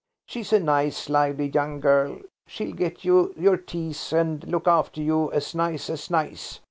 She's 0.25 0.51
a 0.51 0.59
nice 0.59 1.09
lively 1.09 1.49
young 1.49 1.79
girl; 1.79 2.21
she'll 2.47 2.73
get 2.73 3.05
you 3.05 3.35
your 3.37 3.55
teas, 3.55 4.11
and 4.11 4.43
look 4.47 4.67
after 4.67 4.99
you 4.99 5.31
as 5.31 5.53
nice 5.53 5.91
as 5.91 6.09
nice. 6.09 6.59